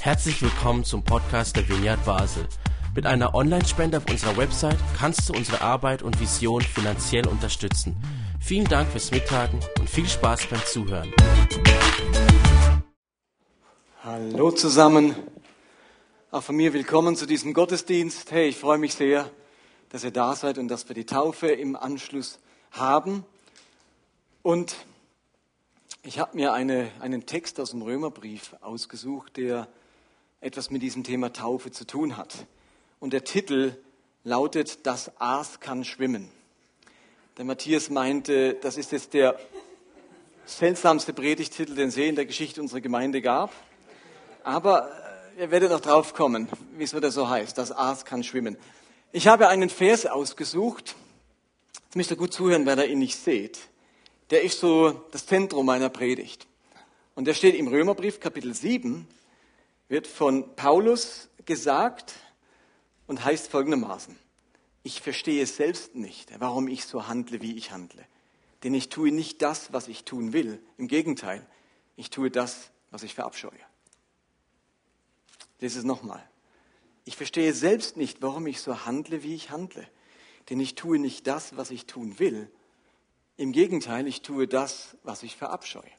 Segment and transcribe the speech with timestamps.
[0.00, 2.46] Herzlich willkommen zum Podcast der Vineyard Basel.
[2.94, 7.96] Mit einer Online-Spende auf unserer Website kannst du unsere Arbeit und Vision finanziell unterstützen.
[8.40, 11.12] Vielen Dank fürs Mittagen und viel Spaß beim Zuhören.
[14.02, 15.14] Hallo zusammen.
[16.30, 18.30] Auch von mir willkommen zu diesem Gottesdienst.
[18.30, 19.30] Hey, ich freue mich sehr,
[19.88, 22.38] dass ihr da seid und dass wir die Taufe im Anschluss
[22.70, 23.24] haben.
[24.42, 24.76] Und
[26.06, 29.66] ich habe mir eine, einen Text aus dem Römerbrief ausgesucht, der
[30.40, 32.46] etwas mit diesem Thema Taufe zu tun hat.
[33.00, 33.76] Und der Titel
[34.22, 36.30] lautet Das Aas kann schwimmen.
[37.38, 39.36] Der Matthias meinte, das ist jetzt der
[40.44, 43.52] seltsamste Predigtitel, den es in der Geschichte unserer Gemeinde gab.
[44.44, 44.88] Aber
[45.36, 47.58] äh, ihr werdet noch drauf kommen, wieso das so heißt.
[47.58, 48.56] Das Aas kann schwimmen.
[49.10, 50.94] Ich habe einen Vers ausgesucht.
[51.86, 53.58] Jetzt müsst ihr gut zuhören, wer ihr ihn nicht seht.
[54.30, 56.48] Der ist so das Zentrum meiner Predigt.
[57.14, 59.06] Und der steht im Römerbrief Kapitel 7,
[59.88, 62.14] wird von Paulus gesagt
[63.06, 64.18] und heißt folgendermaßen.
[64.82, 68.04] Ich verstehe selbst nicht, warum ich so handle, wie ich handle.
[68.64, 70.60] Denn ich tue nicht das, was ich tun will.
[70.76, 71.46] Im Gegenteil,
[71.96, 73.52] ich tue das, was ich verabscheue.
[75.60, 76.28] Das ist nochmal.
[77.04, 79.86] Ich verstehe selbst nicht, warum ich so handle, wie ich handle.
[80.50, 82.50] Denn ich tue nicht das, was ich tun will.
[83.36, 85.90] Im Gegenteil, ich tue das, was ich verabscheue.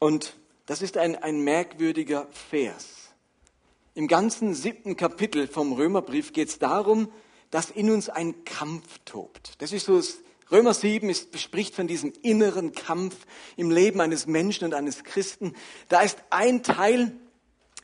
[0.00, 3.14] Und das ist ein, ein merkwürdiger Vers.
[3.94, 7.10] Im ganzen siebten Kapitel vom Römerbrief geht es darum,
[7.50, 9.60] dass in uns ein Kampf tobt.
[9.60, 10.00] Das ist so
[10.50, 15.54] Römer 7 ist, bespricht von diesem inneren Kampf im Leben eines Menschen und eines Christen.
[15.88, 17.12] Da ist ein Teil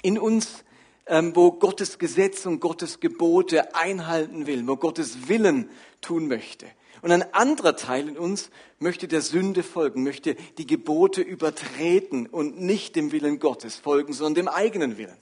[0.03, 0.65] in uns,
[1.07, 5.69] wo Gottes Gesetz und Gottes Gebote einhalten will, wo Gottes Willen
[6.01, 6.67] tun möchte.
[7.03, 12.61] Und ein anderer Teil in uns möchte der Sünde folgen, möchte die Gebote übertreten und
[12.61, 15.17] nicht dem Willen Gottes folgen, sondern dem eigenen Willen.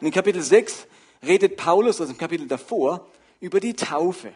[0.00, 0.86] in Kapitel 6
[1.26, 3.08] redet Paulus, also im Kapitel davor,
[3.40, 4.32] über die Taufe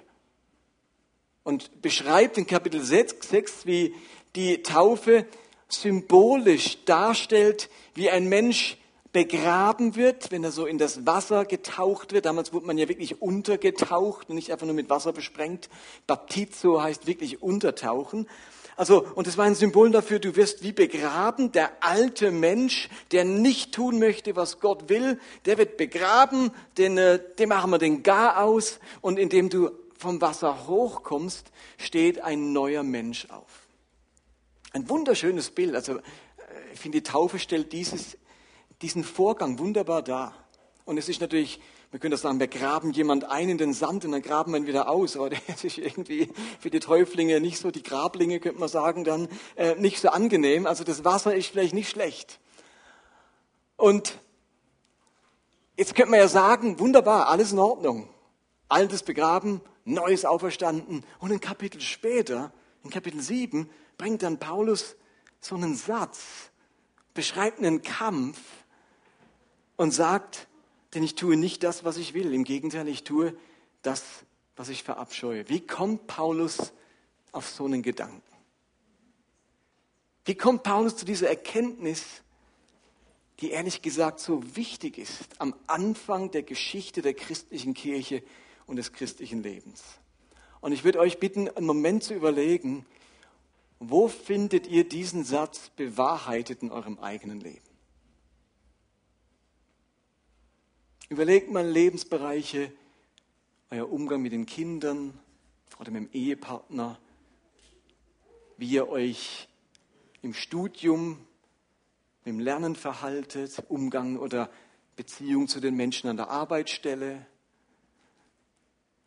[1.44, 3.94] und beschreibt in Kapitel 6, 6 wie
[4.34, 5.26] die Taufe
[5.68, 8.76] symbolisch darstellt, wie ein Mensch
[9.16, 12.26] begraben wird, wenn er so in das Wasser getaucht wird.
[12.26, 15.70] Damals wurde man ja wirklich untergetaucht und nicht einfach nur mit Wasser besprengt.
[16.06, 18.28] Baptizo heißt wirklich untertauchen.
[18.76, 21.50] Also, und es war ein Symbol dafür, du wirst wie begraben.
[21.50, 27.18] Der alte Mensch, der nicht tun möchte, was Gott will, der wird begraben, den, äh,
[27.38, 28.80] dem machen wir den Gar aus.
[29.00, 33.66] Und indem du vom Wasser hochkommst, steht ein neuer Mensch auf.
[34.72, 35.74] Ein wunderschönes Bild.
[35.74, 36.02] Also äh,
[36.74, 38.18] ich finde, die Taufe stellt dieses,
[38.82, 40.34] diesen Vorgang wunderbar dar.
[40.84, 41.60] Und es ist natürlich,
[41.90, 44.58] wir können das sagen, wir graben jemand ein in den Sand und dann graben wir
[44.58, 45.16] ihn wieder aus.
[45.16, 49.28] Aber das ist irgendwie für die Täuflinge nicht so, die Grablinge könnte man sagen, dann
[49.56, 50.66] äh, nicht so angenehm.
[50.66, 52.38] Also das Wasser ist vielleicht nicht schlecht.
[53.76, 54.18] Und
[55.76, 58.08] jetzt könnte man ja sagen, wunderbar, alles in Ordnung.
[58.68, 61.04] Altes begraben, Neues auferstanden.
[61.18, 64.96] Und ein Kapitel später, in Kapitel 7, bringt dann Paulus
[65.40, 66.50] so einen Satz,
[67.14, 68.38] beschreibt einen Kampf
[69.76, 70.48] und sagt,
[70.94, 72.32] denn ich tue nicht das, was ich will.
[72.32, 73.36] Im Gegenteil, ich tue
[73.82, 74.02] das,
[74.56, 75.48] was ich verabscheue.
[75.48, 76.72] Wie kommt Paulus
[77.32, 78.22] auf so einen Gedanken?
[80.24, 82.22] Wie kommt Paulus zu dieser Erkenntnis,
[83.40, 88.22] die ehrlich gesagt so wichtig ist am Anfang der Geschichte der christlichen Kirche
[88.66, 89.84] und des christlichen Lebens.
[90.60, 92.86] Und ich würde euch bitten, einen Moment zu überlegen,
[93.78, 97.65] wo findet ihr diesen Satz bewahrheitet in eurem eigenen Leben?
[101.08, 102.72] Überlegt mal Lebensbereiche,
[103.70, 105.16] euer Umgang mit den Kindern
[105.78, 106.98] oder mit dem Ehepartner,
[108.56, 109.46] wie ihr euch
[110.22, 111.24] im Studium,
[112.24, 114.50] dem Lernen verhaltet, Umgang oder
[114.96, 117.24] Beziehung zu den Menschen an der Arbeitsstelle,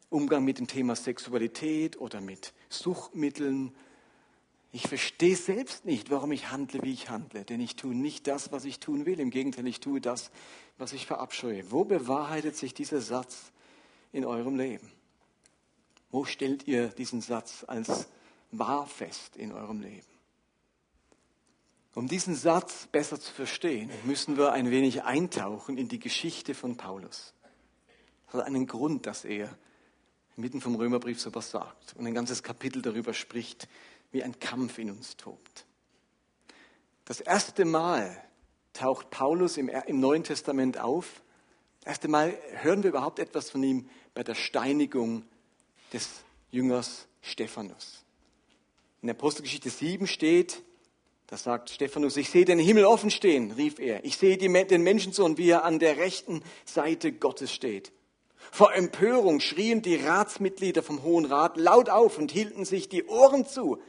[0.07, 3.75] Umgang mit dem Thema Sexualität oder mit Suchtmitteln.
[4.71, 8.51] Ich verstehe selbst nicht, warum ich handle, wie ich handle, denn ich tue nicht das,
[8.51, 9.19] was ich tun will.
[9.19, 10.29] Im Gegenteil, ich tue das,
[10.77, 11.71] was ich verabscheue.
[11.71, 13.51] Wo bewahrheitet sich dieser Satz
[14.11, 14.91] in eurem Leben?
[16.11, 18.07] Wo stellt ihr diesen Satz als
[18.51, 20.05] wahr fest in eurem Leben?
[21.95, 26.77] Um diesen Satz besser zu verstehen, müssen wir ein wenig eintauchen in die Geschichte von
[26.77, 27.33] Paulus.
[28.27, 29.49] Das hat einen Grund, dass er
[30.35, 33.67] mitten vom Römerbrief so was sagt und ein ganzes Kapitel darüber spricht,
[34.11, 35.65] wie ein Kampf in uns tobt.
[37.05, 38.15] Das erste Mal
[38.73, 41.21] taucht Paulus im, im Neuen Testament auf.
[41.79, 45.23] Das erste Mal hören wir überhaupt etwas von ihm bei der Steinigung
[45.93, 46.07] des
[46.51, 48.03] Jüngers Stephanus.
[49.01, 50.61] In der Apostelgeschichte 7 steht,
[51.27, 54.03] da sagt Stephanus, ich sehe den Himmel offen stehen, rief er.
[54.03, 57.91] Ich sehe den Menschensohn, wie er an der rechten Seite Gottes steht.
[58.51, 63.45] Vor Empörung schrien die Ratsmitglieder vom Hohen Rat laut auf und hielten sich die Ohren
[63.45, 63.79] zu.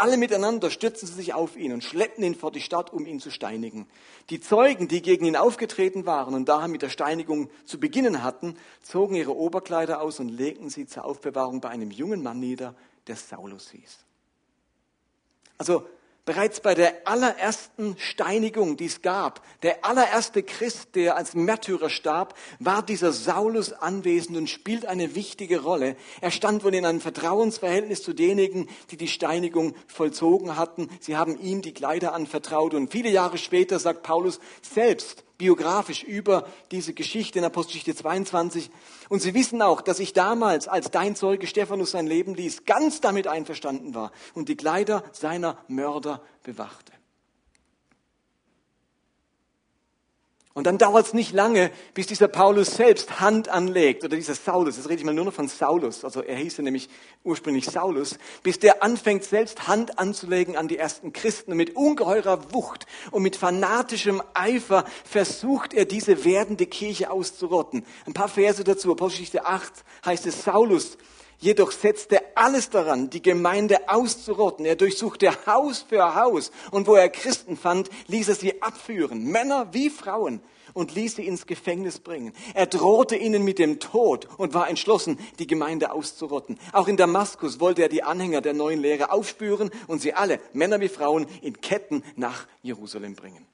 [0.00, 3.18] Alle miteinander stürzten sie sich auf ihn und schleppten ihn vor die Stadt, um ihn
[3.18, 3.88] zu steinigen.
[4.30, 8.56] Die Zeugen, die gegen ihn aufgetreten waren und daher mit der Steinigung zu beginnen hatten,
[8.80, 12.76] zogen ihre Oberkleider aus und legten sie zur Aufbewahrung bei einem jungen Mann nieder,
[13.08, 13.98] der Saulus hieß.
[15.58, 15.84] Also
[16.28, 22.34] Bereits bei der allerersten Steinigung, die es gab, der allererste Christ, der als Märtyrer starb,
[22.58, 25.96] war dieser Saulus anwesend und spielt eine wichtige Rolle.
[26.20, 30.90] Er stand wohl in einem Vertrauensverhältnis zu denjenigen, die die Steinigung vollzogen hatten.
[31.00, 36.46] Sie haben ihm die Kleider anvertraut und viele Jahre später sagt Paulus selbst, biografisch über
[36.72, 38.70] diese Geschichte in Apostelgeschichte 22.
[39.08, 43.00] Und sie wissen auch, dass ich damals, als dein Zeuge Stephanus sein Leben ließ, ganz
[43.00, 46.97] damit einverstanden war und die Kleider seiner Mörder bewachte.
[50.58, 54.76] Und dann dauert es nicht lange, bis dieser Paulus selbst Hand anlegt, oder dieser Saulus,
[54.76, 56.88] jetzt rede ich mal nur noch von Saulus, also er hieß ja nämlich
[57.22, 62.52] ursprünglich Saulus, bis der anfängt selbst Hand anzulegen an die ersten Christen und mit ungeheurer
[62.52, 67.86] Wucht und mit fanatischem Eifer versucht er diese werdende Kirche auszurotten.
[68.04, 69.72] Ein paar Verse dazu, Apostelgeschichte 8
[70.06, 70.98] heißt es, Saulus
[71.38, 74.64] jedoch setzte alles daran, die Gemeinde auszurotten.
[74.64, 79.68] Er durchsuchte Haus für Haus und wo er Christen fand, ließ er sie abführen, Männer
[79.72, 80.40] wie Frauen,
[80.74, 82.32] und ließ sie ins Gefängnis bringen.
[82.54, 86.58] Er drohte ihnen mit dem Tod und war entschlossen, die Gemeinde auszurotten.
[86.72, 90.80] Auch in Damaskus wollte er die Anhänger der neuen Lehre aufspüren und sie alle, Männer
[90.80, 93.46] wie Frauen, in Ketten nach Jerusalem bringen.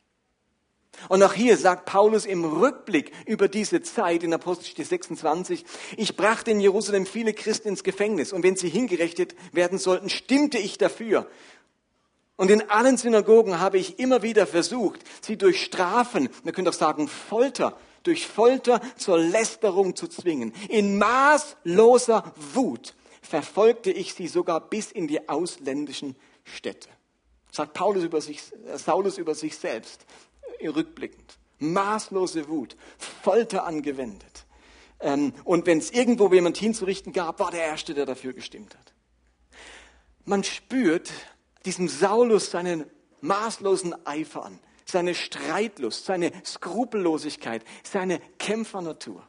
[1.08, 5.64] Und auch hier sagt Paulus im Rückblick über diese Zeit in Apostelgeschichte 26,
[5.96, 10.58] ich brachte in Jerusalem viele Christen ins Gefängnis und wenn sie hingerichtet werden sollten, stimmte
[10.58, 11.28] ich dafür.
[12.36, 16.74] Und in allen Synagogen habe ich immer wieder versucht, sie durch Strafen, man könnte auch
[16.74, 20.52] sagen Folter, durch Folter zur Lästerung zu zwingen.
[20.68, 26.88] In maßloser Wut verfolgte ich sie sogar bis in die ausländischen Städte.
[27.50, 30.04] Sagt Paulus über sich, äh, Saulus über sich selbst
[30.68, 31.38] rückblickend.
[31.58, 34.46] Maßlose Wut, Folter angewendet.
[35.00, 38.92] Ähm, und wenn es irgendwo jemand hinzurichten gab, war der Erste, der dafür gestimmt hat.
[40.24, 41.12] Man spürt
[41.64, 42.86] diesem Saulus seinen
[43.20, 49.26] maßlosen Eifer an, seine Streitlust, seine Skrupellosigkeit, seine Kämpfernatur.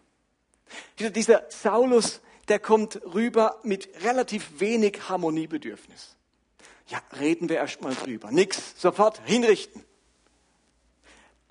[0.99, 6.15] Dieser Saulus, der kommt rüber mit relativ wenig Harmoniebedürfnis.
[6.87, 8.31] Ja, reden wir erst mal drüber.
[8.31, 9.83] Nix, sofort hinrichten.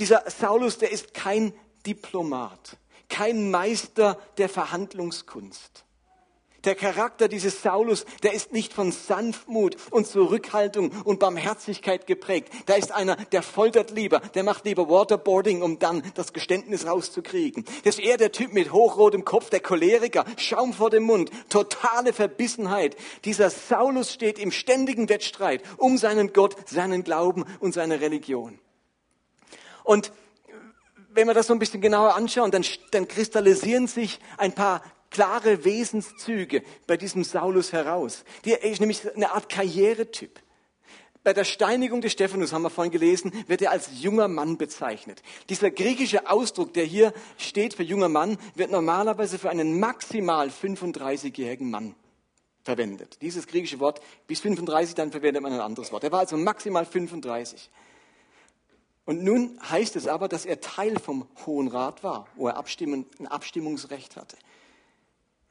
[0.00, 1.52] Dieser Saulus, der ist kein
[1.86, 5.84] Diplomat, kein Meister der Verhandlungskunst.
[6.64, 12.50] Der Charakter dieses Saulus, der ist nicht von Sanftmut und Zurückhaltung und Barmherzigkeit geprägt.
[12.64, 17.66] Da ist einer, der foltert lieber, der macht lieber Waterboarding, um dann das Geständnis rauszukriegen.
[17.84, 22.14] Das ist eher der Typ mit hochrotem Kopf, der Choleriker, Schaum vor dem Mund, totale
[22.14, 22.96] Verbissenheit.
[23.26, 28.58] Dieser Saulus steht im ständigen Wettstreit um seinen Gott, seinen Glauben und seine Religion.
[29.84, 30.10] Und
[31.10, 35.64] wenn wir das so ein bisschen genauer anschauen, dann, dann kristallisieren sich ein paar klare
[35.64, 38.24] Wesenszüge bei diesem Saulus heraus.
[38.44, 40.40] Der ist nämlich eine Art Karrieretyp.
[41.22, 45.22] Bei der Steinigung des Stephanus, haben wir vorhin gelesen, wird er als junger Mann bezeichnet.
[45.48, 51.70] Dieser griechische Ausdruck, der hier steht für junger Mann, wird normalerweise für einen maximal 35-jährigen
[51.70, 51.94] Mann
[52.62, 53.18] verwendet.
[53.22, 56.04] Dieses griechische Wort, bis 35, dann verwendet man ein anderes Wort.
[56.04, 57.70] Er war also maximal 35.
[59.04, 63.06] Und nun heißt es aber, dass er Teil vom Hohen Rat war, wo er Abstimmen,
[63.18, 64.36] ein Abstimmungsrecht hatte.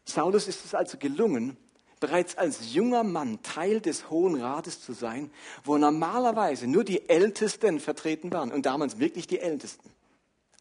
[0.06, 1.58] Saulus ist es also gelungen,
[2.00, 5.32] bereits als junger Mann Teil des Hohen Rates zu sein,
[5.64, 9.90] wo normalerweise nur die Ältesten vertreten waren und damals wirklich die Ältesten,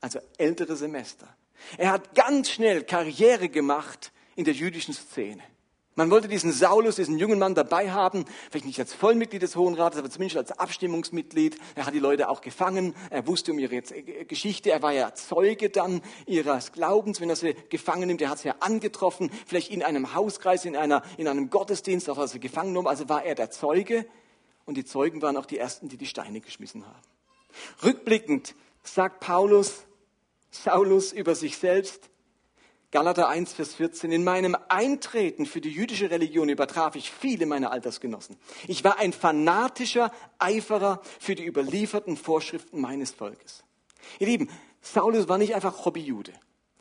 [0.00, 1.26] also ältere Semester.
[1.78, 5.42] Er hat ganz schnell Karriere gemacht in der jüdischen Szene.
[5.94, 9.74] Man wollte diesen Saulus, diesen jungen Mann dabei haben, vielleicht nicht als Vollmitglied des Hohen
[9.74, 11.58] Rates, aber zumindest als Abstimmungsmitglied.
[11.74, 15.14] Er hat die Leute auch gefangen, er wusste um ihre äh, Geschichte, er war ja
[15.14, 18.22] Zeuge dann ihres Glaubens, wenn er sie gefangen nimmt.
[18.22, 22.18] Er hat sie ja angetroffen, vielleicht in einem Hauskreis, in, einer, in einem Gottesdienst, auch
[22.18, 22.88] als er gefangen genommen.
[22.88, 24.06] Also war er der Zeuge
[24.64, 27.02] und die Zeugen waren auch die Ersten, die die Steine geschmissen haben.
[27.84, 29.84] Rückblickend sagt Paulus,
[30.50, 32.08] Saulus über sich selbst,
[32.92, 34.12] Galater 1, Vers 14.
[34.12, 38.36] In meinem Eintreten für die jüdische Religion übertraf ich viele meiner Altersgenossen.
[38.68, 43.64] Ich war ein fanatischer Eiferer für die überlieferten Vorschriften meines Volkes.
[44.18, 44.50] Ihr Lieben,
[44.82, 46.34] Saulus war nicht einfach Hobbyjude.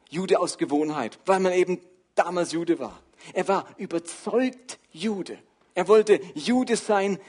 [0.10, 1.80] Jude aus Gewohnheit, weil man eben
[2.16, 3.00] damals Jude war.
[3.32, 5.40] Er war überzeugt Jude.
[5.76, 7.20] Er wollte Jude sein,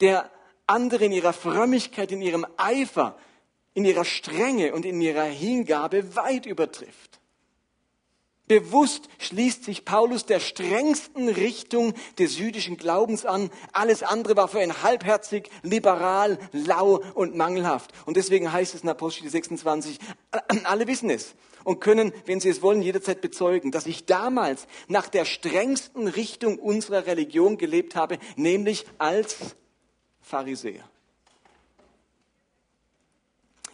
[0.00, 0.28] der
[0.66, 3.16] andere in ihrer Frömmigkeit, in ihrem Eifer,
[3.74, 7.11] in ihrer Strenge und in ihrer Hingabe weit übertrifft.
[8.48, 13.50] Bewusst schließt sich Paulus der strengsten Richtung des jüdischen Glaubens an.
[13.72, 17.92] Alles andere war für ihn halbherzig, liberal, lau und mangelhaft.
[18.04, 19.98] Und deswegen heißt es in Apostel 26,
[20.64, 21.34] alle wissen es
[21.64, 26.58] und können, wenn sie es wollen, jederzeit bezeugen, dass ich damals nach der strengsten Richtung
[26.58, 29.54] unserer Religion gelebt habe, nämlich als
[30.20, 30.84] Pharisäer.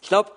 [0.03, 0.31] Ich glaube,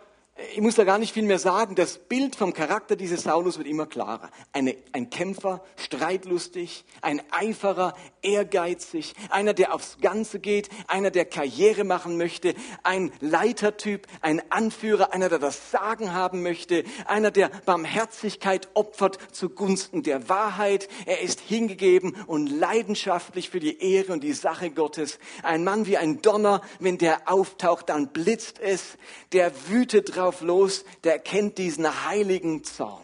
[0.53, 1.75] ich muss da gar nicht viel mehr sagen.
[1.75, 4.29] Das Bild vom Charakter dieses Saulus wird immer klarer.
[4.53, 11.83] Eine, ein Kämpfer, streitlustig, ein Eiferer, ehrgeizig, einer, der aufs Ganze geht, einer, der Karriere
[11.83, 18.69] machen möchte, ein Leitertyp, ein Anführer, einer, der das Sagen haben möchte, einer, der Barmherzigkeit
[18.73, 20.87] opfert zugunsten der Wahrheit.
[21.05, 25.19] Er ist hingegeben und leidenschaftlich für die Ehre und die Sache Gottes.
[25.43, 28.97] Ein Mann wie ein Donner, wenn der auftaucht, dann blitzt es.
[29.33, 33.03] Der wütet drauf drauf los, der kennt diesen heiligen Zorn.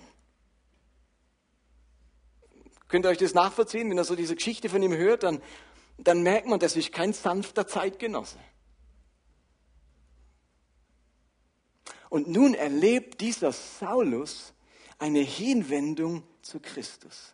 [2.87, 3.89] Könnt ihr euch das nachvollziehen?
[3.89, 5.41] Wenn ihr so diese Geschichte von ihm hört, dann,
[5.97, 8.37] dann merkt man, das ist kein sanfter Zeitgenosse.
[12.09, 14.53] Und nun erlebt dieser Saulus
[14.97, 17.33] eine Hinwendung zu Christus.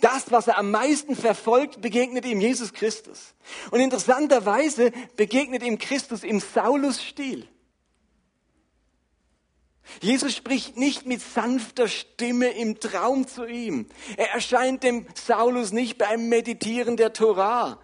[0.00, 3.34] Das, was er am meisten verfolgt, begegnet ihm Jesus Christus.
[3.70, 7.48] Und interessanterweise begegnet ihm Christus im Saulus-Stil.
[10.00, 13.86] Jesus spricht nicht mit sanfter Stimme im Traum zu ihm.
[14.16, 17.80] Er erscheint dem Saulus nicht beim Meditieren der Torah.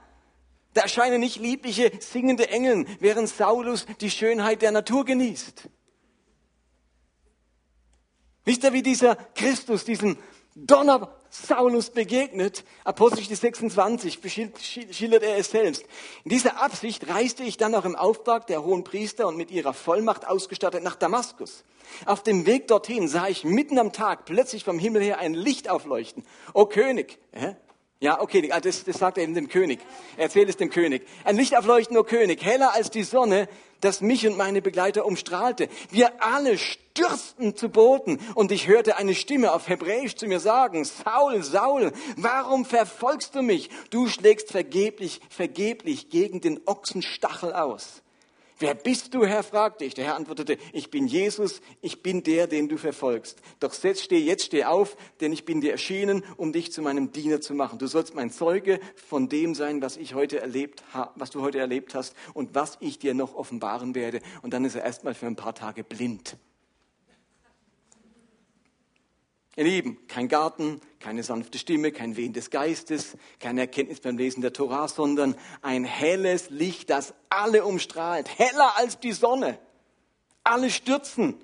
[0.74, 5.68] Da erscheinen nicht liebliche singende Engel, während Saulus die Schönheit der Natur genießt.
[8.44, 10.16] Wisst ihr, wie dieser Christus diesem
[10.54, 12.64] Donner Saulus begegnet?
[12.85, 14.18] Apostelgeschichte 26
[14.90, 15.85] schildert er es selbst.
[16.25, 19.75] In dieser Absicht reiste ich dann auch im Auftrag der hohen Priester und mit ihrer
[19.75, 21.64] Vollmacht ausgestattet nach Damaskus.
[22.06, 25.68] Auf dem Weg dorthin sah ich mitten am Tag plötzlich vom Himmel her ein Licht
[25.68, 26.25] aufleuchten.
[26.54, 27.54] O König, äh?
[28.00, 29.80] Ja, okay, ah, das, das sagt er eben dem König.
[30.16, 31.04] Er erzählt es dem König.
[31.24, 33.48] Ein Licht aufleuchten, o König, heller als die Sonne,
[33.80, 35.68] das mich und meine Begleiter umstrahlte.
[35.90, 40.84] Wir alle stürzten zu Boden und ich hörte eine Stimme auf Hebräisch zu mir sagen,
[40.84, 43.68] Saul, Saul, warum verfolgst du mich?
[43.90, 48.02] Du schlägst vergeblich, vergeblich gegen den Ochsenstachel aus.
[48.58, 49.42] Wer bist du, Herr?
[49.42, 49.94] fragte ich.
[49.94, 53.40] Der Herr antwortete, ich bin Jesus, ich bin der, den du verfolgst.
[53.60, 57.12] Doch jetzt steh, jetzt steh auf, denn ich bin dir erschienen, um dich zu meinem
[57.12, 57.78] Diener zu machen.
[57.78, 60.82] Du sollst mein Zeuge von dem sein, was ich heute erlebt
[61.14, 64.20] was du heute erlebt hast und was ich dir noch offenbaren werde.
[64.42, 66.36] Und dann ist er erstmal für ein paar Tage blind.
[69.58, 74.40] Ihr Lieben, kein Garten, keine sanfte Stimme, kein Wehen des Geistes, keine Erkenntnis beim Lesen
[74.40, 79.58] der Torah, sondern ein helles Licht, das alle umstrahlt, heller als die Sonne.
[80.44, 81.34] Alle stürzen.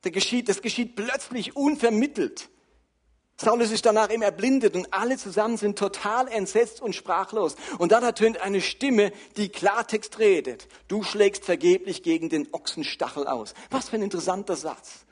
[0.00, 2.48] Das geschieht, das geschieht plötzlich unvermittelt.
[3.38, 7.56] Saulus ist danach eben erblindet und alle zusammen sind total entsetzt und sprachlos.
[7.76, 10.68] Und dann ertönt eine Stimme, die Klartext redet.
[10.88, 13.52] Du schlägst vergeblich gegen den Ochsenstachel aus.
[13.68, 15.05] Was für ein interessanter Satz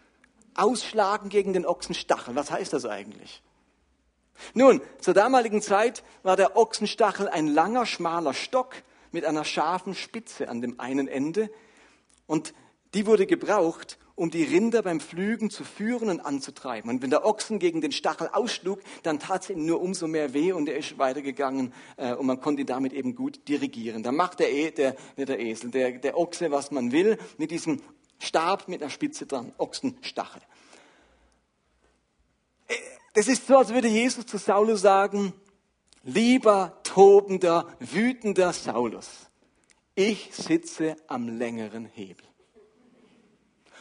[0.55, 2.35] ausschlagen gegen den Ochsenstachel.
[2.35, 3.43] Was heißt das eigentlich?
[4.53, 8.75] Nun, zur damaligen Zeit war der Ochsenstachel ein langer, schmaler Stock
[9.13, 11.51] mit einer scharfen Spitze an dem einen Ende
[12.27, 12.55] und
[12.95, 16.89] die wurde gebraucht, um die Rinder beim Pflügen zu führen und anzutreiben.
[16.89, 20.35] Und wenn der Ochsen gegen den Stachel ausschlug, dann tat es ihm nur umso mehr
[20.35, 24.05] weh und er ist weitergegangen äh, und man konnte ihn damit eben gut dirigieren.
[24.05, 27.81] Da macht der, e, der, der Esel, der, der Ochse, was man will, mit diesem
[28.19, 30.43] Stab mit einer Spitze dran, Ochsenstachel.
[33.15, 35.33] Das ist so, als würde Jesus zu Saulus sagen,
[36.03, 39.31] lieber tobender, wütender Saulus,
[39.95, 42.27] ich sitze am längeren Hebel.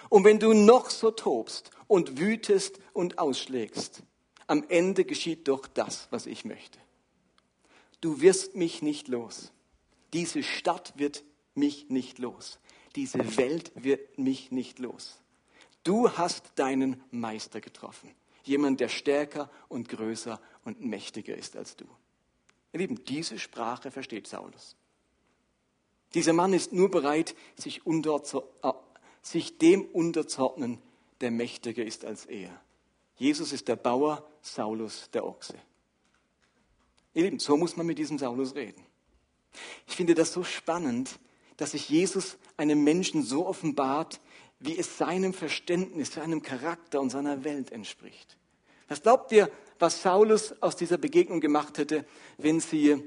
[0.09, 4.03] Und wenn du noch so tobst und wütest und ausschlägst,
[4.45, 6.77] am Ende geschieht doch das, was ich möchte.
[8.01, 9.51] Du wirst mich nicht los.
[10.11, 11.23] Diese Stadt wird
[11.55, 12.59] mich nicht los.
[12.95, 15.19] Diese Welt wird mich nicht los.
[15.83, 18.11] Du hast deinen Meister getroffen.
[18.43, 21.85] Jemand, der stärker und größer und mächtiger ist als du.
[22.71, 24.75] Ihr Lieben, diese Sprache versteht Saulus.
[26.13, 28.21] Dieser Mann ist nur bereit, sich, unter,
[28.61, 28.71] äh,
[29.21, 30.79] sich dem unterzuordnen,
[31.21, 32.49] der mächtiger ist als er.
[33.15, 35.55] Jesus ist der Bauer, Saulus der Ochse.
[37.13, 38.83] Ihr Lieben, so muss man mit diesem Saulus reden.
[39.87, 41.19] Ich finde das so spannend,
[41.57, 44.19] dass sich Jesus einem Menschen so offenbart,
[44.59, 48.37] wie es seinem Verständnis, seinem Charakter und seiner Welt entspricht.
[48.87, 52.05] Was glaubt ihr, was Saulus aus dieser Begegnung gemacht hätte,
[52.37, 53.03] wenn sie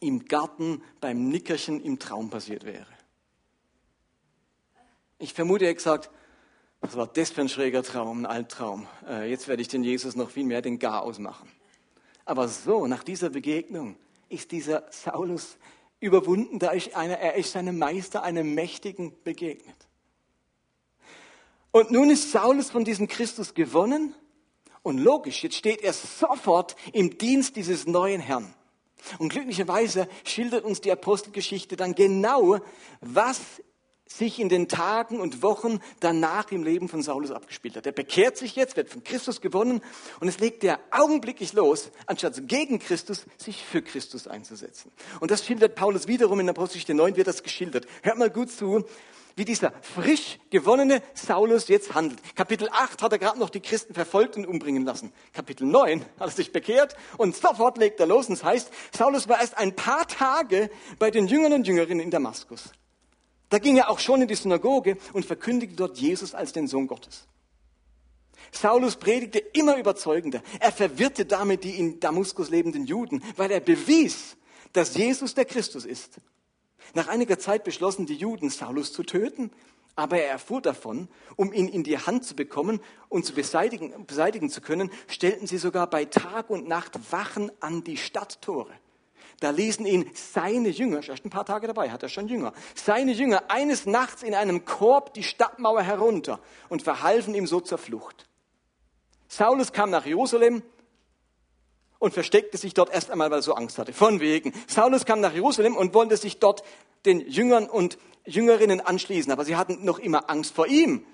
[0.00, 2.86] im Garten beim Nickerchen im Traum passiert wäre.
[5.18, 6.10] Ich vermute, er hat gesagt,
[6.80, 8.86] was war das für ein schräger Traum, ein Albtraum.
[9.08, 11.50] Äh, jetzt werde ich den Jesus noch viel mehr den Gar ausmachen.
[12.24, 13.96] Aber so, nach dieser Begegnung,
[14.28, 15.56] ist dieser Saulus
[16.00, 16.58] überwunden.
[16.58, 19.76] Da ist einer, er ist seinem Meister, einem Mächtigen begegnet.
[21.70, 24.14] Und nun ist Saulus von diesem Christus gewonnen.
[24.82, 28.54] Und logisch, jetzt steht er sofort im Dienst dieses neuen Herrn.
[29.18, 32.58] Und glücklicherweise schildert uns die Apostelgeschichte dann genau,
[33.00, 33.40] was
[34.06, 37.86] sich in den Tagen und Wochen danach im Leben von Saulus abgespielt hat.
[37.86, 39.80] Er bekehrt sich jetzt, wird von Christus gewonnen
[40.20, 44.92] und es legt er augenblicklich los, anstatt gegen Christus, sich für Christus einzusetzen.
[45.20, 47.86] Und das schildert Paulus wiederum in Apostelgeschichte 9, wird das geschildert.
[48.02, 48.84] Hört mal gut zu,
[49.36, 52.20] wie dieser frisch gewonnene Saulus jetzt handelt.
[52.34, 55.12] Kapitel 8 hat er gerade noch die Christen verfolgt und umbringen lassen.
[55.34, 58.28] Kapitel 9 hat er sich bekehrt und sofort legt er los.
[58.28, 62.10] Und das heißt, Saulus war erst ein paar Tage bei den Jüngern und Jüngerinnen in
[62.10, 62.70] Damaskus.
[63.48, 66.86] Da ging er auch schon in die Synagoge und verkündigte dort Jesus als den Sohn
[66.86, 67.26] Gottes.
[68.52, 70.42] Saulus predigte immer überzeugender.
[70.60, 74.36] Er verwirrte damit die in Damaskus lebenden Juden, weil er bewies,
[74.72, 76.20] dass Jesus der Christus ist.
[76.94, 79.50] Nach einiger Zeit beschlossen die Juden, Saulus zu töten,
[79.96, 84.50] aber er erfuhr davon, um ihn in die Hand zu bekommen und zu beseitigen, beseitigen
[84.50, 88.72] zu können, stellten sie sogar bei Tag und Nacht Wachen an die Stadttore.
[89.40, 93.12] Da ließen ihn seine Jünger, erst ein paar Tage dabei, hat er schon Jünger, seine
[93.12, 98.26] Jünger eines Nachts in einem Korb die Stadtmauer herunter und verhalfen ihm so zur Flucht.
[99.28, 100.62] Saulus kam nach Jerusalem
[101.98, 103.92] und versteckte sich dort erst einmal, weil er so Angst hatte.
[103.92, 104.52] Von wegen.
[104.66, 106.62] Saulus kam nach Jerusalem und wollte sich dort
[107.04, 111.06] den Jüngern und Jüngerinnen anschließen, aber sie hatten noch immer Angst vor ihm.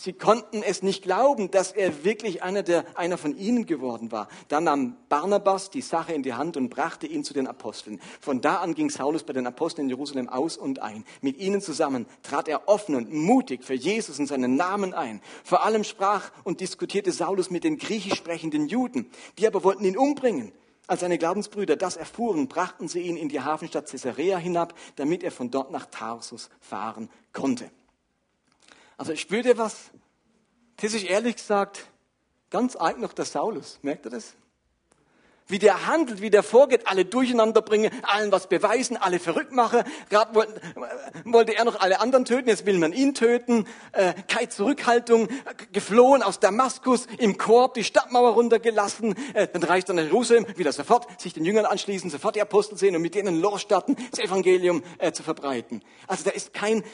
[0.00, 4.28] Sie konnten es nicht glauben, dass er wirklich einer, der, einer von ihnen geworden war.
[4.46, 8.00] Dann nahm Barnabas die Sache in die Hand und brachte ihn zu den Aposteln.
[8.20, 11.04] Von da an ging Saulus bei den Aposteln in Jerusalem aus und ein.
[11.20, 15.20] Mit ihnen zusammen trat er offen und mutig für Jesus und seinen Namen ein.
[15.42, 19.10] Vor allem sprach und diskutierte Saulus mit den griechisch sprechenden Juden.
[19.38, 20.52] Die aber wollten ihn umbringen.
[20.86, 25.32] Als seine Glaubensbrüder das erfuhren, brachten sie ihn in die Hafenstadt Caesarea hinab, damit er
[25.32, 27.70] von dort nach Tarsus fahren konnte.
[28.98, 29.90] Also spürt ihr was?
[30.76, 31.86] Das ist ehrlich gesagt
[32.50, 33.78] ganz arg noch der Saulus.
[33.82, 34.34] Merkt ihr das?
[35.48, 39.82] Wie der handelt, wie der vorgeht, alle durcheinander bringen, allen was beweisen, alle verrückt machen.
[40.10, 40.60] Gerade wollte,
[41.24, 43.66] wollte er noch alle anderen töten, jetzt will man ihn töten.
[43.92, 45.28] Äh, keine Zurückhaltung,
[45.72, 49.14] geflohen aus Damaskus, im Korb die Stadtmauer runtergelassen.
[49.34, 52.76] Äh, dann reicht er nach Jerusalem, wieder sofort sich den Jüngern anschließen, sofort die Apostel
[52.76, 55.82] sehen und mit denen losstarten, das Evangelium äh, zu verbreiten.
[56.06, 56.84] Also da ist kein,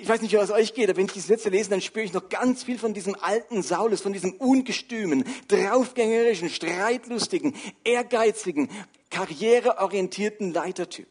[0.00, 2.04] ich weiß nicht, wie es euch geht, aber wenn ich diese Sätze lese, dann spüre
[2.04, 8.68] ich noch ganz viel von diesem alten Saulus, von diesem ungestümen, draufgängerischen, streitlustigen, ehrgeizigen,
[9.10, 11.08] karriereorientierten Leitertyp.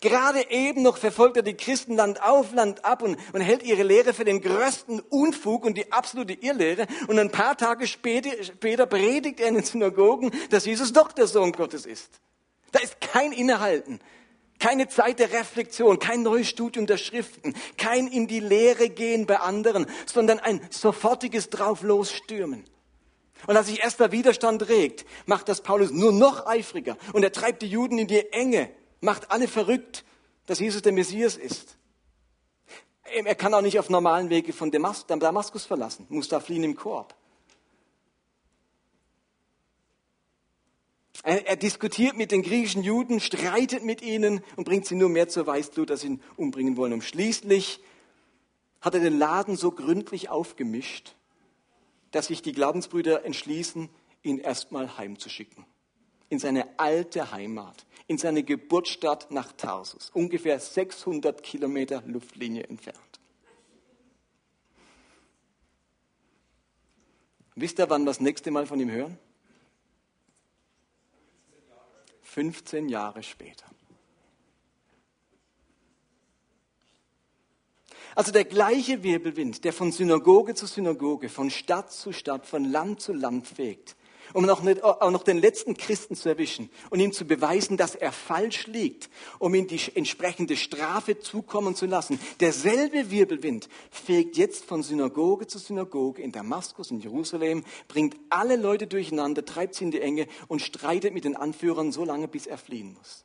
[0.00, 3.82] Gerade eben noch verfolgt er die Christen Land auf, Land ab und, und hält ihre
[3.82, 6.86] Lehre für den größten Unfug und die absolute Irrlehre.
[7.08, 11.26] Und ein paar Tage später, später predigt er in den Synagogen, dass Jesus doch der
[11.26, 12.10] Sohn Gottes ist.
[12.72, 14.00] Da ist kein Innehalten,
[14.58, 19.40] keine Zeit der Reflexion, kein neues Studium der Schriften, kein in die Lehre gehen bei
[19.40, 22.64] anderen, sondern ein sofortiges Drauflosstürmen.
[23.46, 26.96] Und als sich erster Widerstand regt, macht das Paulus nur noch eifriger.
[27.12, 30.04] Und er treibt die Juden in die Enge, macht alle verrückt,
[30.46, 31.76] dass Jesus der Messias ist.
[33.04, 37.14] Er kann auch nicht auf normalen Wege von Damaskus verlassen, muss da fliehen im Korb.
[41.22, 45.28] Er, er, diskutiert mit den griechischen Juden, streitet mit ihnen und bringt sie nur mehr
[45.28, 46.94] zur Weißglut, dass sie ihn umbringen wollen.
[46.94, 47.80] Und schließlich
[48.80, 51.14] hat er den Laden so gründlich aufgemischt,
[52.10, 53.88] dass sich die Glaubensbrüder entschließen,
[54.22, 55.64] ihn erstmal heimzuschicken.
[56.28, 62.98] In seine alte Heimat, in seine Geburtsstadt nach Tarsus, ungefähr 600 Kilometer Luftlinie entfernt.
[67.56, 69.18] Wisst ihr, wann wir das nächste Mal von ihm hören?
[72.22, 73.66] 15 Jahre später.
[78.20, 83.00] Also der gleiche Wirbelwind, der von Synagoge zu Synagoge, von Stadt zu Stadt, von Land
[83.00, 83.96] zu Land fegt,
[84.34, 87.94] um noch nicht, auch noch den letzten Christen zu erwischen und ihm zu beweisen, dass
[87.94, 92.20] er falsch liegt, um ihm die entsprechende Strafe zukommen zu lassen.
[92.40, 98.86] Derselbe Wirbelwind fegt jetzt von Synagoge zu Synagoge in Damaskus, in Jerusalem, bringt alle Leute
[98.86, 102.58] durcheinander, treibt sie in die Enge und streitet mit den Anführern so lange, bis er
[102.58, 103.24] fliehen muss.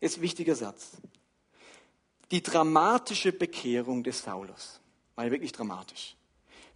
[0.00, 0.96] Jetzt wichtiger Satz
[2.30, 4.80] die dramatische Bekehrung des Saulus,
[5.16, 6.16] war wirklich dramatisch,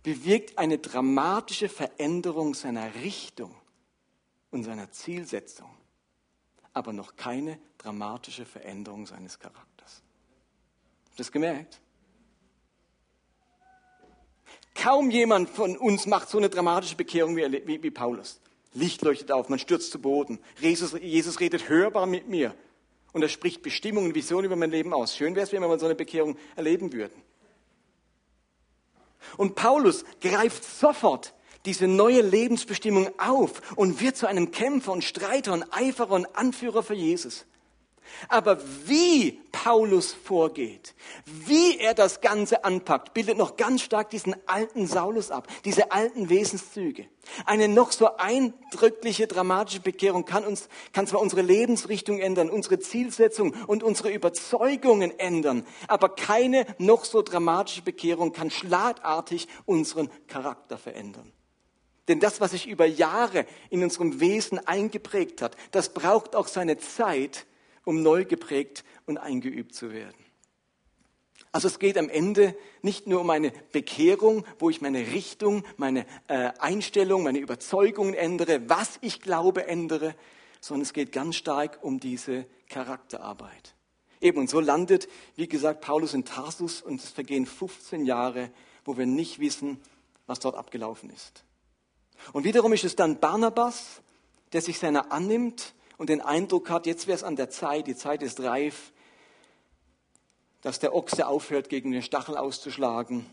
[0.02, 3.54] bewirkt eine dramatische Veränderung seiner Richtung
[4.50, 5.70] und seiner Zielsetzung.
[6.74, 10.02] aber noch keine dramatische Veränderung seines Charakters.
[11.04, 11.80] Habt ihr das gemerkt?
[14.74, 18.40] Kaum jemand von uns macht so eine dramatische Bekehrung wie, wie, wie Paulus.
[18.72, 20.40] Licht leuchtet auf, man stürzt zu Boden.
[20.58, 22.56] Jesus, Jesus redet hörbar mit mir.
[23.14, 25.16] Und er spricht Bestimmungen, Visionen über mein Leben aus.
[25.16, 27.14] Schön wäre es, wenn wir mal so eine Bekehrung erleben würden.
[29.36, 31.32] Und Paulus greift sofort
[31.64, 36.82] diese neue Lebensbestimmung auf und wird zu einem Kämpfer und Streiter und Eiferer und Anführer
[36.82, 37.46] für Jesus.
[38.28, 44.86] Aber wie Paulus vorgeht, wie er das Ganze anpackt, bildet noch ganz stark diesen alten
[44.86, 47.06] Saulus ab, diese alten Wesenszüge.
[47.46, 53.54] Eine noch so eindrückliche, dramatische Bekehrung kann uns, kann zwar unsere Lebensrichtung ändern, unsere Zielsetzung
[53.66, 61.32] und unsere Überzeugungen ändern, aber keine noch so dramatische Bekehrung kann schlagartig unseren Charakter verändern.
[62.08, 66.78] Denn das, was sich über Jahre in unserem Wesen eingeprägt hat, das braucht auch seine
[66.78, 67.46] Zeit,
[67.84, 70.24] um neu geprägt und eingeübt zu werden.
[71.52, 76.04] Also es geht am Ende nicht nur um eine Bekehrung, wo ich meine Richtung, meine
[76.26, 80.16] äh, Einstellung, meine Überzeugungen ändere, was ich glaube ändere,
[80.60, 83.74] sondern es geht ganz stark um diese Charakterarbeit.
[84.20, 88.50] Eben, und so landet, wie gesagt, Paulus in Tarsus und es vergehen 15 Jahre,
[88.84, 89.80] wo wir nicht wissen,
[90.26, 91.44] was dort abgelaufen ist.
[92.32, 94.00] Und wiederum ist es dann Barnabas,
[94.52, 97.96] der sich seiner annimmt und den Eindruck hat, jetzt wäre es an der Zeit, die
[97.96, 98.92] Zeit ist reif,
[100.60, 103.26] dass der Ochse aufhört, gegen den Stachel auszuschlagen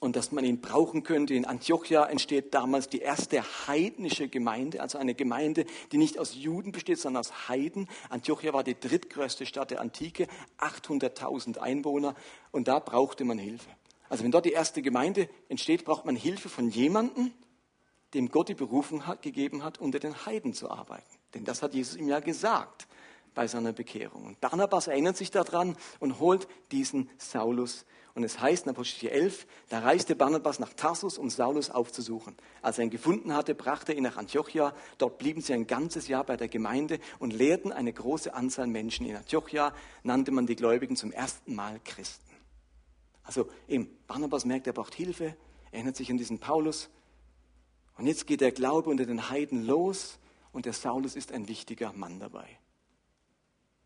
[0.00, 1.32] und dass man ihn brauchen könnte.
[1.32, 6.72] In Antiochia entsteht damals die erste heidnische Gemeinde, also eine Gemeinde, die nicht aus Juden
[6.72, 7.88] besteht, sondern aus Heiden.
[8.10, 10.26] Antiochia war die drittgrößte Stadt der Antike,
[10.58, 12.14] 800.000 Einwohner
[12.50, 13.70] und da brauchte man Hilfe.
[14.08, 17.32] Also wenn dort die erste Gemeinde entsteht, braucht man Hilfe von jemandem,
[18.12, 21.21] dem Gott die Berufung hat, gegeben hat, unter den Heiden zu arbeiten.
[21.34, 22.86] Denn das hat Jesus ihm ja gesagt
[23.34, 24.24] bei seiner Bekehrung.
[24.26, 27.86] Und Barnabas erinnert sich daran und holt diesen Saulus.
[28.14, 32.36] Und es heißt in Apostel 11, da reiste Barnabas nach Tarsus, um Saulus aufzusuchen.
[32.60, 34.74] Als er ihn gefunden hatte, brachte er ihn nach Antiochia.
[34.98, 39.06] Dort blieben sie ein ganzes Jahr bei der Gemeinde und lehrten eine große Anzahl Menschen.
[39.06, 42.30] In Antiochia nannte man die Gläubigen zum ersten Mal Christen.
[43.24, 45.34] Also eben, Barnabas merkt, er braucht Hilfe,
[45.70, 46.90] erinnert sich an diesen Paulus.
[47.96, 50.18] Und jetzt geht der Glaube unter den Heiden los
[50.52, 52.46] und der Saulus ist ein wichtiger Mann dabei.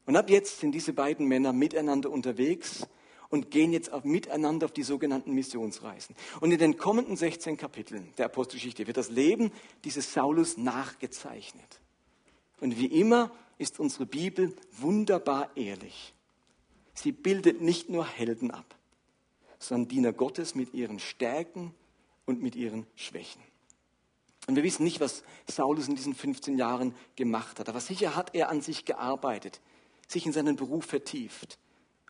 [0.05, 2.87] Und ab jetzt sind diese beiden Männer miteinander unterwegs
[3.29, 6.14] und gehen jetzt auf, miteinander auf die sogenannten Missionsreisen.
[6.40, 9.50] Und in den kommenden 16 Kapiteln der Apostelgeschichte wird das Leben
[9.85, 11.81] dieses Saulus nachgezeichnet.
[12.61, 16.14] Und wie immer ist unsere Bibel wunderbar ehrlich.
[16.94, 18.76] Sie bildet nicht nur Helden ab,
[19.59, 21.74] sondern Diener Gottes mit ihren Stärken
[22.24, 23.42] und mit ihren Schwächen.
[24.46, 27.68] Und wir wissen nicht, was Saulus in diesen 15 Jahren gemacht hat.
[27.68, 29.61] Aber sicher hat er an sich gearbeitet,
[30.06, 31.59] sich in seinen Beruf vertieft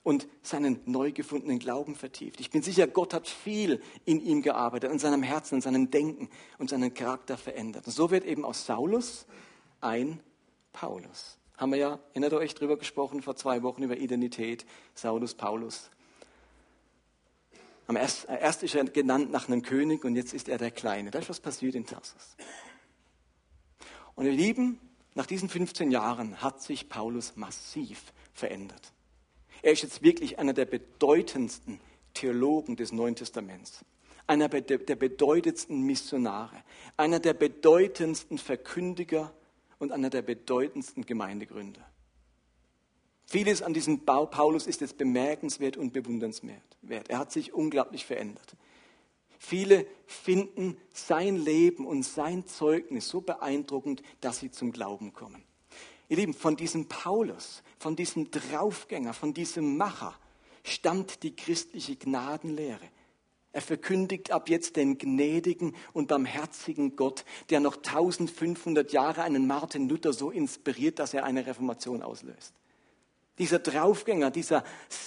[0.03, 2.39] und seinen neu gefundenen Glauben vertieft.
[2.41, 6.29] Ich bin sicher, Gott hat viel in ihm gearbeitet, an seinem Herzen, an seinem Denken
[6.59, 7.87] und seinen Charakter verändert.
[7.87, 9.27] Und so wird eben aus Saulus
[9.81, 10.21] ein
[10.73, 11.39] Paulus.
[11.57, 15.91] Haben wir ja, erinnert euch drüber gesprochen, vor zwei Wochen über Identität, Saulus, Paulus.
[17.87, 21.11] Am erst, erst ist er genannt nach einem König und jetzt ist er der Kleine.
[21.11, 22.37] Das ist was passiert in Tarsus.
[24.15, 24.81] Und ihr Lieben,
[25.15, 28.93] nach diesen 15 Jahren hat sich Paulus massiv verändert.
[29.63, 31.81] Er ist jetzt wirklich einer der bedeutendsten
[32.13, 33.85] Theologen des Neuen Testaments,
[34.27, 36.57] einer der bedeutendsten Missionare,
[36.97, 39.33] einer der bedeutendsten Verkündiger
[39.79, 41.87] und einer der bedeutendsten Gemeindegründer.
[43.29, 46.79] Vieles an diesem Paulus ist jetzt bemerkenswert und bewundernswert.
[47.09, 48.57] Er hat sich unglaublich verändert.
[49.39, 55.43] Viele finden sein Leben und sein Zeugnis so beeindruckend, dass sie zum Glauben kommen.
[56.09, 60.15] Ihr Lieben, von diesem Paulus, von diesem Draufgänger, von diesem Macher
[60.63, 62.89] stammt die christliche Gnadenlehre.
[63.53, 69.89] Er verkündigt ab jetzt den gnädigen und barmherzigen Gott, der noch 1500 Jahre einen Martin
[69.89, 72.55] Luther so inspiriert, dass er eine Reformation auslöst.
[73.39, 74.65] Dieser Draufgänger, dieser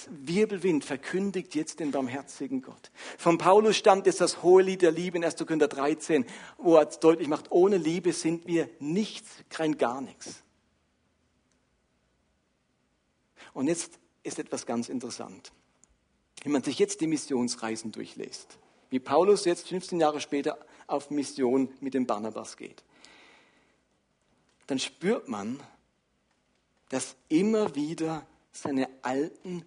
[0.08, 2.92] Wirbelwind verkündigt jetzt den barmherzigen Gott.
[3.18, 5.36] Von Paulus stammt jetzt das hohe Lied der Liebe in 1.
[5.36, 6.24] Korinther 13,
[6.56, 10.44] wo er deutlich macht, ohne Liebe sind wir nichts, kein gar nichts.
[13.52, 15.50] Und jetzt ist etwas ganz interessant.
[16.44, 18.58] Wenn man sich jetzt die Missionsreisen durchlässt,
[18.90, 22.84] wie Paulus jetzt 15 Jahre später auf Mission mit dem Barnabas geht,
[24.68, 25.60] dann spürt man,
[26.90, 29.64] dass immer wieder seine alten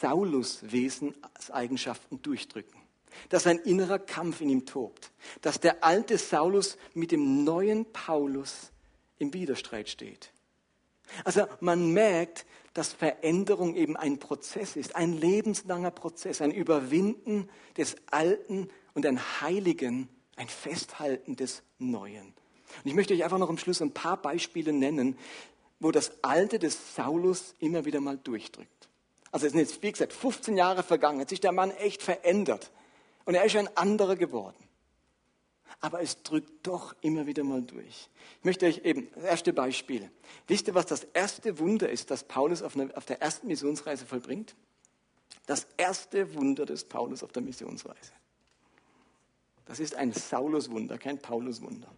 [0.00, 2.80] Saulus-Wesenseigenschaften durchdrücken.
[3.28, 5.12] Dass ein innerer Kampf in ihm tobt.
[5.42, 8.72] Dass der alte Saulus mit dem neuen Paulus
[9.18, 10.32] im Widerstreit steht.
[11.24, 17.96] Also man merkt, dass Veränderung eben ein Prozess ist, ein lebenslanger Prozess, ein Überwinden des
[18.10, 22.32] Alten und ein Heiligen, ein Festhalten des Neuen.
[22.84, 25.18] Und ich möchte euch einfach noch am Schluss ein paar Beispiele nennen,
[25.80, 28.88] wo das Alte des Saulus immer wieder mal durchdrückt.
[29.32, 32.70] Also es sind jetzt, wie gesagt, 15 Jahre vergangen, hat sich der Mann echt verändert
[33.24, 34.56] und er ist ein anderer geworden.
[35.80, 38.10] Aber es drückt doch immer wieder mal durch.
[38.38, 40.10] Ich möchte euch eben das erste Beispiel.
[40.46, 44.04] Wisst ihr, was das erste Wunder ist, das Paulus auf, eine, auf der ersten Missionsreise
[44.04, 44.54] vollbringt?
[45.46, 48.12] Das erste Wunder des Paulus auf der Missionsreise.
[49.64, 51.88] Das ist ein Saulus-Wunder, kein Paulus-Wunder.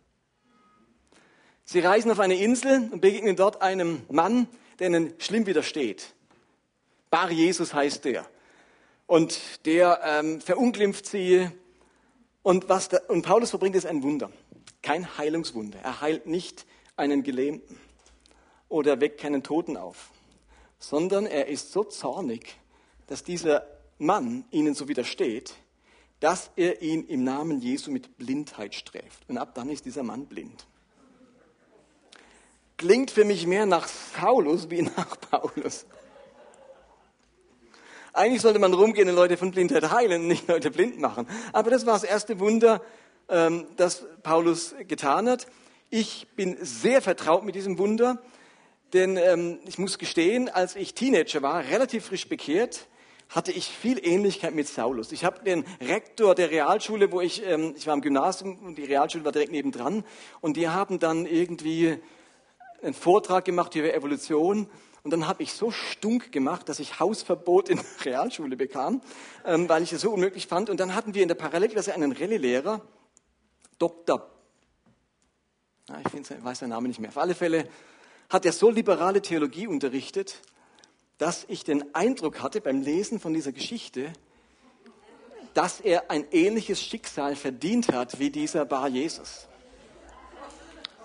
[1.65, 4.49] Sie reisen auf eine Insel und begegnen dort einem Mann,
[4.79, 6.15] der ihnen schlimm widersteht.
[7.11, 8.27] Bar Jesus heißt der.
[9.07, 11.49] Und der ähm, verunglimpft sie.
[12.43, 14.31] Und, was da, und Paulus verbringt ist ein Wunder.
[14.83, 15.79] Kein Heilungswunder.
[15.83, 17.79] Er heilt nicht einen Gelähmten
[18.69, 20.11] oder weckt keinen Toten auf,
[20.79, 22.57] sondern er ist so zornig,
[23.07, 23.67] dass dieser
[23.99, 25.55] Mann ihnen so widersteht,
[26.19, 29.29] dass er ihn im Namen Jesu mit Blindheit sträft.
[29.29, 30.67] Und ab dann ist dieser Mann blind.
[32.83, 35.87] Klingt für mich mehr nach Saulus wie nach Paulus.
[38.13, 41.29] Eigentlich sollte man rumgehen und Leute von Blindheit heilen, nicht Leute blind machen.
[41.53, 42.83] Aber das war das erste Wunder,
[43.29, 45.47] ähm, das Paulus getan hat.
[45.91, 48.21] Ich bin sehr vertraut mit diesem Wunder,
[48.93, 52.89] denn ähm, ich muss gestehen, als ich Teenager war, relativ frisch bekehrt,
[53.29, 55.13] hatte ich viel Ähnlichkeit mit Saulus.
[55.13, 58.87] Ich habe den Rektor der Realschule, wo ich, ähm, ich war im Gymnasium und die
[58.87, 60.03] Realschule war direkt nebendran
[60.41, 62.01] und die haben dann irgendwie
[62.83, 64.69] einen Vortrag gemacht über Evolution
[65.05, 69.01] und dann habe ich so stunk gemacht, dass ich Hausverbot in der Realschule bekam,
[69.45, 70.71] ähm, weil ich es so unmöglich fand.
[70.71, 72.81] Und dann hatten wir in der Parallelklasse einen Rallye-Lehrer,
[73.79, 74.31] Dr.
[75.89, 77.11] Na, ich, ich weiß seinen Namen nicht mehr.
[77.11, 77.69] Auf alle Fälle
[78.31, 80.41] hat er so liberale Theologie unterrichtet,
[81.19, 84.13] dass ich den Eindruck hatte beim Lesen von dieser Geschichte,
[85.55, 89.49] dass er ein ähnliches Schicksal verdient hat wie dieser Bar Jesus.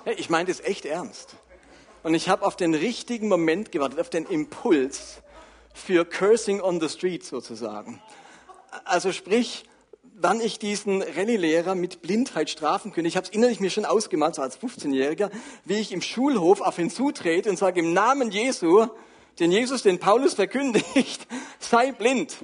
[0.06, 1.36] Ich meine das echt ernst.
[2.08, 5.22] Und ich habe auf den richtigen Moment gewartet, auf den Impuls
[5.74, 8.02] für Cursing on the Street sozusagen.
[8.86, 9.66] Also sprich,
[10.16, 13.10] wann ich diesen Rallye-Lehrer mit Blindheit strafen könnte.
[13.10, 15.30] Ich habe es innerlich mir schon ausgemalt, so als 15-Jähriger,
[15.66, 18.88] wie ich im Schulhof auf ihn zutrete und sage, im Namen Jesu,
[19.42, 21.28] den Jesus, den Paulus verkündigt,
[21.60, 22.38] sei blind.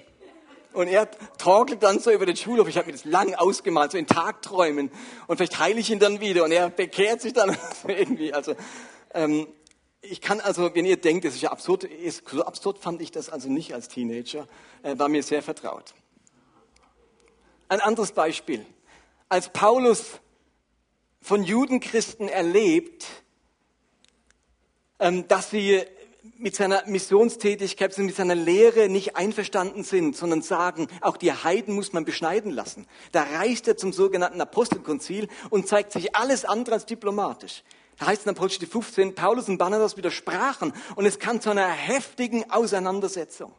[0.74, 2.68] Und er torkelt dann so über den Schulhof.
[2.68, 4.92] Ich habe mir das lang ausgemalt, so in Tagträumen.
[5.28, 6.44] Und vielleicht heile ich ihn dann wieder.
[6.44, 7.56] Und er bekehrt sich dann
[7.88, 8.34] irgendwie.
[8.34, 8.56] Also
[9.14, 9.48] ähm,
[10.02, 13.12] ich kann also, wenn ihr denkt, das ist ja absurd, ist, so absurd fand ich
[13.12, 14.48] das also nicht als Teenager,
[14.84, 15.94] äh, war mir sehr vertraut.
[17.70, 18.66] Ein anderes Beispiel.
[19.30, 20.20] Als Paulus
[21.22, 23.08] von Judenchristen erlebt,
[25.00, 25.84] ähm, dass sie
[26.38, 31.94] mit seiner Missionstätigkeit, mit seiner Lehre nicht einverstanden sind, sondern sagen, auch die Heiden muss
[31.94, 32.88] man beschneiden lassen.
[33.12, 37.64] Da reist er zum sogenannten Apostelkonzil und zeigt sich alles andere als diplomatisch.
[37.98, 41.68] Da heißt es in Apostel 15, Paulus und Barnabas widersprachen und es kam zu einer
[41.68, 43.54] heftigen Auseinandersetzung.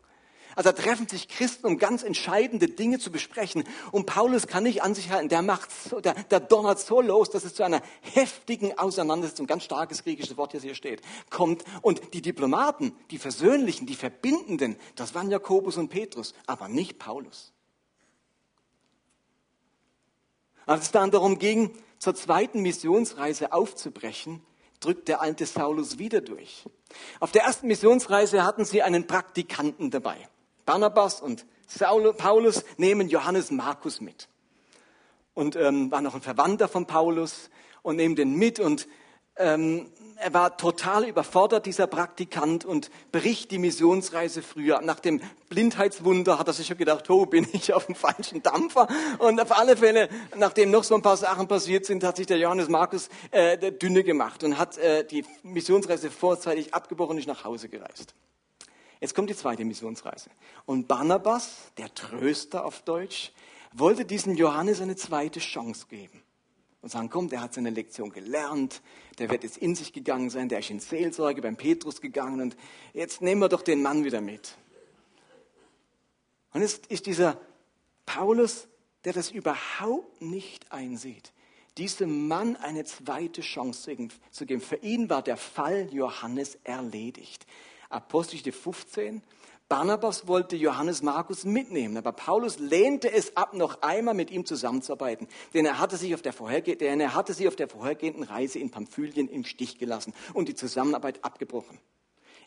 [0.57, 3.65] Also da treffen sich Christen, um ganz entscheidende Dinge zu besprechen.
[3.91, 5.29] Und Paulus kann nicht an sich halten.
[5.29, 9.65] Der macht so, der, der donnert so los, dass es zu einer heftigen Auseinandersetzung, ganz
[9.65, 11.65] starkes griechisches Wort, das hier steht, kommt.
[11.83, 17.53] Und die Diplomaten, die Versöhnlichen, die Verbindenden, das waren Jakobus und Petrus, aber nicht Paulus.
[20.67, 24.43] Als es dann darum ging, zur zweiten Missionsreise aufzubrechen,
[24.79, 26.65] drückt der alte Saulus wieder durch.
[27.19, 30.29] Auf der ersten Missionsreise hatten sie einen Praktikanten dabei.
[30.67, 31.47] Barnabas und
[32.19, 34.29] Paulus nehmen Johannes Markus mit.
[35.33, 37.49] Und ähm, war noch ein Verwandter von Paulus
[37.81, 38.87] und nehmen den mit und
[39.37, 44.81] ähm, er war total überfordert, dieser Praktikant, und bricht die Missionsreise früher.
[44.81, 48.89] Nach dem Blindheitswunder hat er sich schon gedacht, oh, bin ich auf dem falschen Dampfer.
[49.19, 52.39] Und auf alle Fälle, nachdem noch so ein paar Sachen passiert sind, hat sich der
[52.39, 57.45] Johannes Markus äh, dünne gemacht und hat äh, die Missionsreise vorzeitig abgebrochen und ist nach
[57.45, 58.15] Hause gereist.
[59.01, 60.31] Jetzt kommt die zweite Missionsreise.
[60.67, 63.33] Und Barnabas, der Tröster auf Deutsch,
[63.73, 66.24] wollte diesem Johannes eine zweite Chance geben
[66.85, 68.83] und sagen, komm, der hat seine Lektion gelernt,
[69.19, 72.59] der wird jetzt in sich gegangen sein, der ist in Seelsorge beim Petrus gegangen und
[72.93, 74.59] jetzt nehmen wir doch den Mann wieder mit.
[76.53, 77.41] Und jetzt ist dieser
[78.05, 78.69] Paulus,
[79.07, 81.33] der das überhaupt nicht einsieht,
[81.79, 83.97] diesem Mann eine zweite Chance
[84.31, 84.61] zu geben.
[84.61, 87.47] Für ihn war der Fall Johannes erledigt.
[87.89, 89.23] Apostelgeschichte 15,
[89.69, 95.27] Barnabas wollte Johannes Markus mitnehmen, aber Paulus lehnte es ab, noch einmal mit ihm zusammenzuarbeiten,
[95.55, 98.59] denn er hatte sich auf der, vorherge denn er hatte sie auf der vorhergehenden Reise
[98.59, 101.79] in Pamphylien im Stich gelassen und die Zusammenarbeit abgebrochen.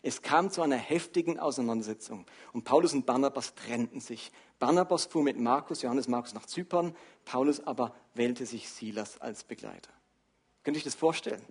[0.02, 4.30] Es kam zu einer heftigen Auseinandersetzung und Paulus und Barnabas trennten sich.
[4.60, 9.90] Barnabas fuhr mit Markus, Johannes Markus nach Zypern, Paulus aber wählte sich Silas als Begleiter.
[10.62, 11.42] Könnt ihr euch das vorstellen,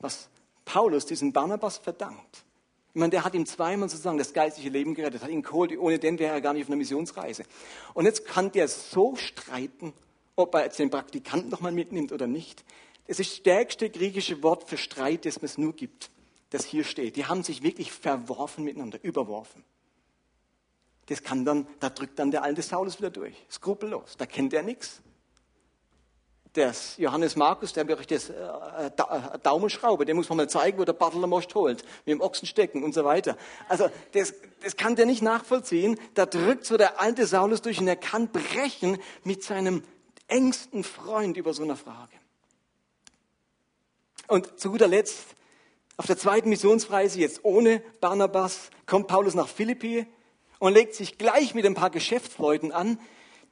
[0.00, 0.28] was
[0.64, 2.44] Paulus diesem Barnabas verdankt?
[2.94, 5.98] Ich meine, der hat ihm zweimal sozusagen das geistliche Leben gerettet, hat ihn geholt, ohne
[5.98, 7.44] den wäre er gar nicht auf einer Missionsreise.
[7.94, 9.94] Und jetzt kann der so streiten,
[10.36, 12.64] ob er jetzt den Praktikanten nochmal mitnimmt oder nicht.
[13.06, 16.10] Das ist das stärkste griechische Wort für Streit, das es nur gibt
[16.52, 17.16] das hier steht.
[17.16, 19.64] Die haben sich wirklich verworfen miteinander, überworfen.
[21.06, 23.34] Das kann dann, da drückt dann der alte Saulus wieder durch.
[23.50, 24.16] Skrupellos.
[24.16, 25.02] Da kennt er nichts.
[26.54, 30.92] Der Johannes Markus, der berichtet äh, äh, Daumenschraube, dem muss man mal zeigen, wo der
[30.92, 33.38] Bartler Most holt, mit dem Ochsen stecken und so weiter.
[33.68, 35.98] Also das, das kann der nicht nachvollziehen.
[36.12, 39.82] Da drückt so der alte Saulus durch und er kann brechen mit seinem
[40.28, 42.12] engsten Freund über so eine Frage.
[44.28, 45.28] Und zu guter Letzt
[45.96, 50.06] auf der zweiten Missionsreise, jetzt ohne Barnabas, kommt Paulus nach Philippi
[50.58, 52.98] und legt sich gleich mit ein paar Geschäftsleuten an,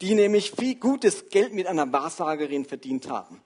[0.00, 3.42] die nämlich viel gutes Geld mit einer Wahrsagerin verdient haben.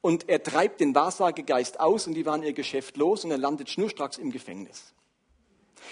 [0.00, 3.70] Und er treibt den Wahrsagegeist aus und die waren ihr Geschäft los und er landet
[3.70, 4.94] schnurstracks im Gefängnis.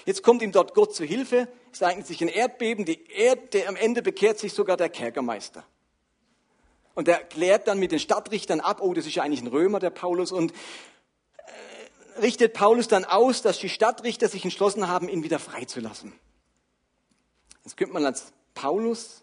[0.07, 3.77] Jetzt kommt ihm dort Gott zu Hilfe, es eignet sich ein Erdbeben, die Erde, am
[3.77, 5.65] Ende bekehrt sich sogar der Kerkermeister.
[6.95, 9.81] Und er klärt dann mit den Stadtrichtern ab, oh, das ist ja eigentlich ein Römer,
[9.81, 10.53] der Paulus, und
[12.23, 16.13] richtet Paulus dann aus, dass die Stadtrichter sich entschlossen haben, ihn wieder freizulassen.
[17.65, 19.23] Jetzt könnte man als Paulus,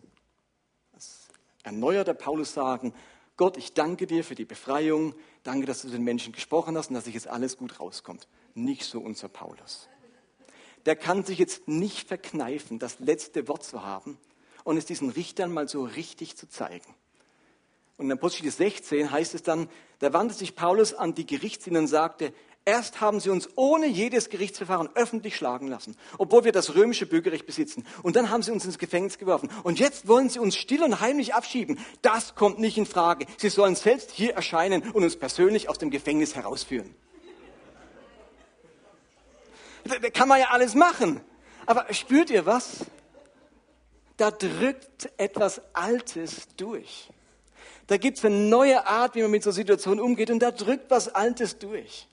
[1.64, 2.94] erneuerter Paulus sagen,
[3.38, 6.96] Gott, ich danke dir für die Befreiung, danke, dass du den Menschen gesprochen hast und
[6.96, 8.28] dass sich jetzt alles gut rauskommt.
[8.54, 9.90] Nicht so unser Paulus.
[10.86, 14.18] Der kann sich jetzt nicht verkneifen, das letzte Wort zu haben
[14.64, 16.96] und es diesen Richtern mal so richtig zu zeigen.
[17.98, 19.70] Und in Apostelgeschichte 16 heißt es dann,
[20.00, 24.30] da wandte sich Paulus an die Gerichtsdiener und sagte, Erst haben sie uns ohne jedes
[24.30, 27.88] Gerichtsverfahren öffentlich schlagen lassen, obwohl wir das römische Bürgerrecht besitzen.
[28.04, 29.50] Und dann haben sie uns ins Gefängnis geworfen.
[29.64, 31.80] Und jetzt wollen sie uns still und heimlich abschieben.
[32.04, 33.26] Das kommt nicht in Frage.
[33.38, 36.94] Sie sollen selbst hier erscheinen und uns persönlich aus dem Gefängnis herausführen.
[39.84, 41.22] Da kann man ja alles machen.
[41.66, 42.86] Aber spürt ihr was?
[44.18, 47.10] Da drückt etwas Altes durch.
[47.88, 50.92] Da gibt es eine neue Art, wie man mit so Situationen umgeht und da drückt
[50.92, 52.08] was Altes durch.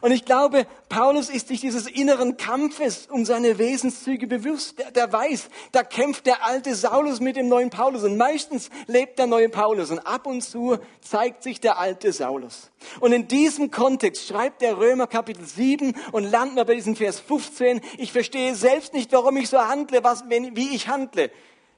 [0.00, 4.78] Und ich glaube, Paulus ist sich dieses inneren Kampfes um seine Wesenszüge bewusst.
[4.78, 8.04] Der, der, weiß, da kämpft der alte Saulus mit dem neuen Paulus.
[8.04, 9.90] Und meistens lebt der neue Paulus.
[9.90, 12.70] Und ab und zu zeigt sich der alte Saulus.
[13.00, 17.20] Und in diesem Kontext schreibt der Römer Kapitel 7 und landen wir bei diesem Vers
[17.20, 17.80] 15.
[17.98, 21.30] Ich verstehe selbst nicht, warum ich so handle, was, wenn, wie ich handle.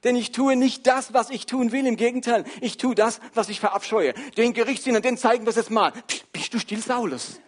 [0.03, 1.87] Denn ich tue nicht das, was ich tun will.
[1.87, 4.13] Im Gegenteil, ich tue das, was ich verabscheue.
[4.37, 5.93] Den Gerichtsdienern, den zeigen wir es jetzt mal.
[6.07, 7.41] Psst, bist du still, Saulus?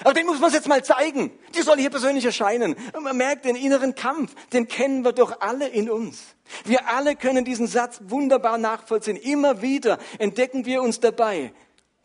[0.00, 1.30] Aber den muss man jetzt mal zeigen.
[1.54, 2.74] Die soll hier persönlich erscheinen.
[2.92, 6.34] Und man merkt den inneren Kampf, den kennen wir doch alle in uns.
[6.64, 9.16] Wir alle können diesen Satz wunderbar nachvollziehen.
[9.16, 11.52] Immer wieder entdecken wir uns dabei,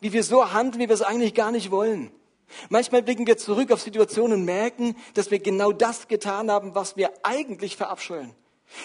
[0.00, 2.12] wie wir so handeln, wie wir es eigentlich gar nicht wollen.
[2.68, 6.96] Manchmal blicken wir zurück auf Situationen und merken, dass wir genau das getan haben, was
[6.96, 8.34] wir eigentlich verabscheuen.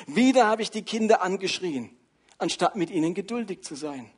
[0.07, 1.89] Wieder habe ich die Kinder angeschrien,
[2.37, 4.09] anstatt mit ihnen geduldig zu sein.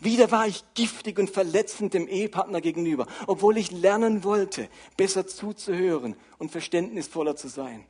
[0.00, 6.16] Wieder war ich giftig und verletzend dem Ehepartner gegenüber, obwohl ich lernen wollte, besser zuzuhören
[6.38, 7.86] und verständnisvoller zu sein.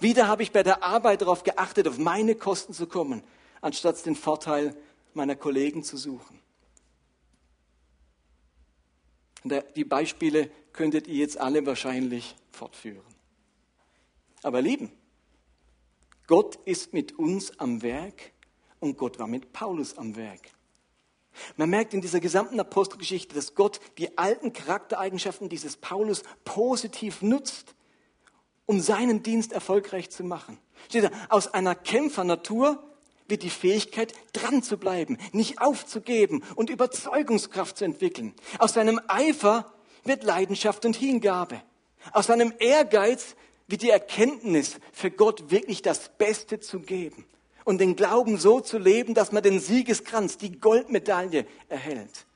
[0.00, 3.22] Wieder habe ich bei der Arbeit darauf geachtet, auf meine Kosten zu kommen,
[3.60, 4.76] anstatt den Vorteil
[5.14, 6.40] meiner Kollegen zu suchen.
[9.76, 13.04] Die Beispiele könntet ihr jetzt alle wahrscheinlich fortführen.
[14.42, 14.90] Aber lieben,
[16.26, 18.32] Gott ist mit uns am Werk
[18.80, 20.53] und Gott war mit Paulus am Werk.
[21.56, 27.74] Man merkt in dieser gesamten Apostelgeschichte, dass Gott die alten Charaktereigenschaften dieses Paulus positiv nutzt,
[28.66, 30.58] um seinen Dienst erfolgreich zu machen.
[30.88, 32.82] Steht da, aus einer Kämpfernatur
[33.26, 38.34] wird die Fähigkeit, dran zu bleiben, nicht aufzugeben und Überzeugungskraft zu entwickeln.
[38.58, 39.72] Aus seinem Eifer
[40.04, 41.62] wird Leidenschaft und Hingabe.
[42.12, 43.34] Aus seinem Ehrgeiz
[43.66, 47.24] wird die Erkenntnis, für Gott wirklich das Beste zu geben
[47.64, 52.26] und den Glauben so zu leben, dass man den Siegeskranz, die Goldmedaille erhält.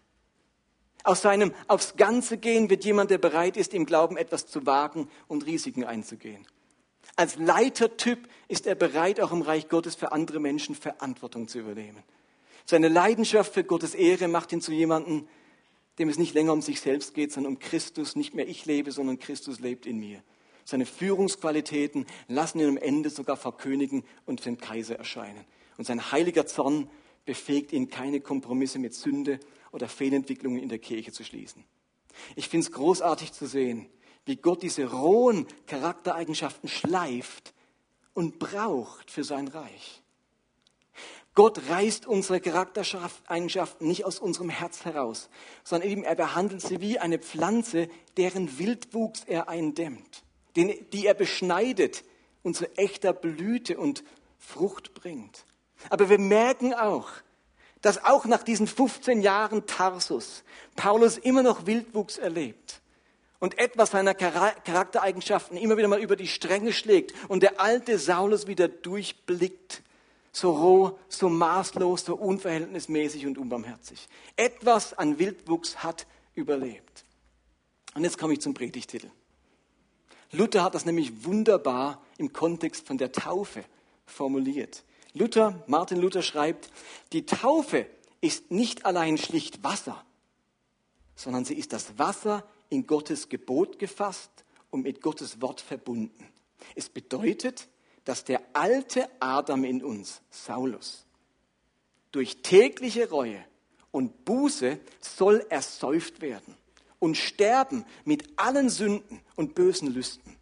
[1.04, 5.08] Aus seinem aufs Ganze gehen wird jemand, der bereit ist, im Glauben etwas zu wagen
[5.26, 6.46] und Risiken einzugehen.
[7.16, 12.02] Als Leitertyp ist er bereit, auch im Reich Gottes für andere Menschen Verantwortung zu übernehmen.
[12.64, 15.26] Seine Leidenschaft für Gottes Ehre macht ihn zu jemandem,
[15.98, 18.14] dem es nicht länger um sich selbst geht, sondern um Christus.
[18.14, 20.22] Nicht mehr ich lebe, sondern Christus lebt in mir.
[20.68, 25.46] Seine Führungsqualitäten lassen ihn am Ende sogar vor Königen und dem Kaiser erscheinen.
[25.78, 26.90] Und sein heiliger Zorn
[27.24, 29.40] befähigt ihn, keine Kompromisse mit Sünde
[29.72, 31.64] oder Fehlentwicklungen in der Kirche zu schließen.
[32.36, 33.88] Ich finde es großartig zu sehen,
[34.26, 37.54] wie Gott diese rohen Charaktereigenschaften schleift
[38.12, 40.02] und braucht für sein Reich.
[41.34, 45.30] Gott reißt unsere Charaktereigenschaften nicht aus unserem Herz heraus,
[45.64, 47.88] sondern eben er behandelt sie wie eine Pflanze,
[48.18, 50.24] deren Wildwuchs er eindämmt,
[50.66, 52.04] die er beschneidet
[52.54, 54.04] zu echter Blüte und
[54.38, 55.44] Frucht bringt.
[55.90, 57.10] Aber wir merken auch,
[57.82, 60.44] dass auch nach diesen 15 Jahren Tarsus
[60.76, 62.80] Paulus immer noch Wildwuchs erlebt
[63.38, 68.46] und etwas seiner Charaktereigenschaften immer wieder mal über die Stränge schlägt und der alte Saulus
[68.46, 69.82] wieder durchblickt.
[70.32, 74.08] So roh, so maßlos, so unverhältnismäßig und unbarmherzig.
[74.36, 77.04] Etwas an Wildwuchs hat überlebt.
[77.94, 79.10] Und jetzt komme ich zum Predigtitel.
[80.32, 83.64] Luther hat das nämlich wunderbar im Kontext von der Taufe
[84.04, 84.84] formuliert.
[85.14, 86.70] Luther, Martin Luther schreibt,
[87.12, 87.86] die Taufe
[88.20, 90.04] ist nicht allein schlicht Wasser,
[91.16, 94.30] sondern sie ist das Wasser in Gottes Gebot gefasst
[94.70, 96.28] und mit Gottes Wort verbunden.
[96.74, 97.68] Es bedeutet,
[98.04, 101.06] dass der alte Adam in uns, Saulus,
[102.12, 103.42] durch tägliche Reue
[103.90, 106.56] und Buße soll ersäuft werden
[106.98, 110.36] und sterben mit allen Sünden und bösen Lüsten.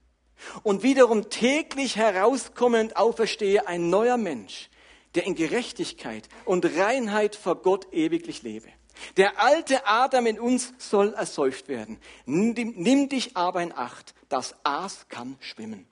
[0.62, 4.70] Und wiederum täglich herauskommend auferstehe ein neuer Mensch,
[5.14, 8.68] der in Gerechtigkeit und Reinheit vor Gott ewiglich lebe.
[9.16, 11.98] Der alte Adam in uns soll ersäuft werden.
[12.24, 15.86] Nimm, nimm dich aber in Acht, das Aas kann schwimmen.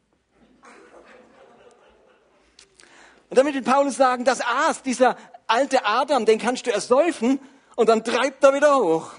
[3.30, 7.40] Und damit will Paulus sagen, das Aas, dieser alte Adam, den kannst du ersäufen
[7.76, 9.12] und dann treibt er wieder hoch.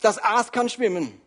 [0.00, 1.20] Das Aas kann schwimmen.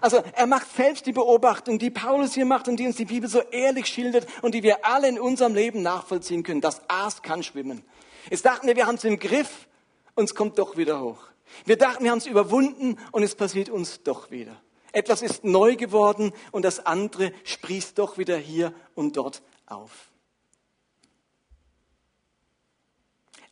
[0.00, 3.28] Also er macht selbst die Beobachtung, die Paulus hier macht und die uns die Bibel
[3.28, 6.60] so ehrlich schildert und die wir alle in unserem Leben nachvollziehen können.
[6.60, 7.82] Das Aas kann schwimmen.
[8.30, 9.68] Jetzt dachten wir, wir haben es im Griff
[10.14, 11.22] und es kommt doch wieder hoch.
[11.64, 14.56] Wir dachten, wir haben es überwunden und es passiert uns doch wieder.
[14.92, 20.10] Etwas ist neu geworden und das andere sprießt doch wieder hier und dort auf.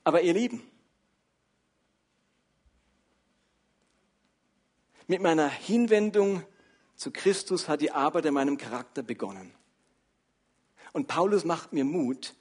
[0.04, 0.62] Aber ihr Lieben,
[5.08, 6.44] Mit meiner Hinwendung
[6.94, 9.52] zu Christus hat die Arbeit an meinem Charakter begonnen.
[10.92, 12.34] Und Paulus macht mir Mut,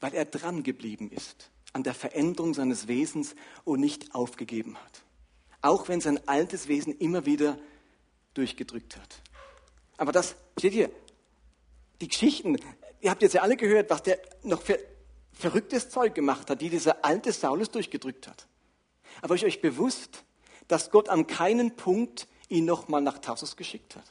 [0.00, 3.34] weil er dran geblieben ist an der Veränderung seines Wesens
[3.64, 5.02] und nicht aufgegeben hat.
[5.60, 7.58] Auch wenn sein altes Wesen immer wieder
[8.32, 9.20] durchgedrückt hat.
[9.96, 10.90] Aber das, steht hier,
[12.00, 12.56] die Geschichten,
[13.00, 14.78] ihr habt jetzt ja alle gehört, was der noch für
[15.32, 18.46] verrücktes Zeug gemacht hat, die dieser alte Saulus durchgedrückt hat.
[19.20, 20.24] Aber ist euch bewusst,
[20.68, 24.04] dass Gott an keinen Punkt ihn nochmal nach Tarsus geschickt hat.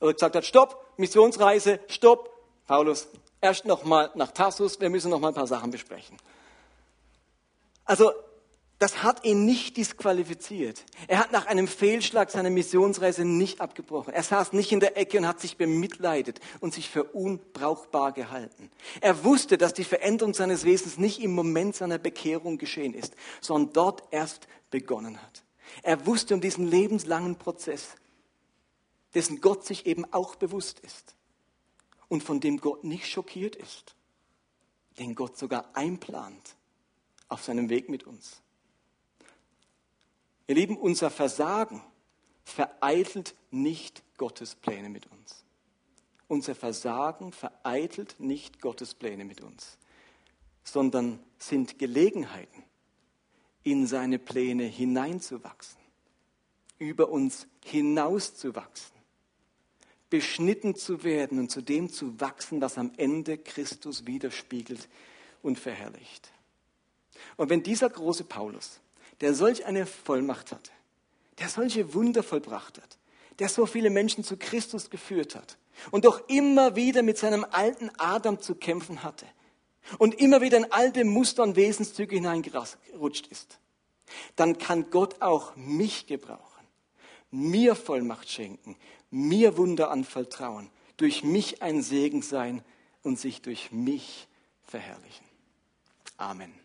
[0.00, 2.30] Oder gesagt hat, stopp, Missionsreise, stopp,
[2.66, 3.08] Paulus,
[3.40, 6.16] erst nochmal nach Tarsus, wir müssen nochmal ein paar Sachen besprechen.
[7.84, 8.12] Also,
[8.78, 10.84] das hat ihn nicht disqualifiziert.
[11.06, 14.12] Er hat nach einem Fehlschlag seine Missionsreise nicht abgebrochen.
[14.12, 18.70] Er saß nicht in der Ecke und hat sich bemitleidet und sich für unbrauchbar gehalten.
[19.00, 23.72] Er wusste, dass die Veränderung seines Wesens nicht im Moment seiner Bekehrung geschehen ist, sondern
[23.72, 25.44] dort erst begonnen hat.
[25.82, 27.96] Er wusste um diesen lebenslangen Prozess,
[29.14, 31.14] dessen Gott sich eben auch bewusst ist
[32.08, 33.94] und von dem Gott nicht schockiert ist,
[34.98, 36.56] den Gott sogar einplant
[37.28, 38.42] auf seinem Weg mit uns.
[40.46, 41.82] Ihr Lieben, unser Versagen
[42.44, 45.44] vereitelt nicht Gottes Pläne mit uns.
[46.28, 49.78] Unser Versagen vereitelt nicht Gottes Pläne mit uns,
[50.62, 52.63] sondern sind Gelegenheiten,
[53.64, 55.80] in seine Pläne hineinzuwachsen,
[56.78, 58.94] über uns hinauszuwachsen,
[60.10, 64.88] beschnitten zu werden und zu dem zu wachsen, was am Ende Christus widerspiegelt
[65.42, 66.30] und verherrlicht.
[67.36, 68.80] Und wenn dieser große Paulus,
[69.20, 70.70] der solch eine Vollmacht hatte,
[71.38, 72.98] der solche Wunder vollbracht hat,
[73.38, 75.56] der so viele Menschen zu Christus geführt hat
[75.90, 79.26] und doch immer wieder mit seinem alten Adam zu kämpfen hatte,
[79.98, 83.58] und immer wieder in alte Muster und Wesenszüge hineingerutscht ist,
[84.36, 86.66] dann kann Gott auch mich gebrauchen,
[87.30, 88.76] mir Vollmacht schenken,
[89.10, 92.62] mir Wunder anvertrauen, durch mich ein Segen sein
[93.02, 94.28] und sich durch mich
[94.62, 95.26] verherrlichen.
[96.16, 96.63] Amen.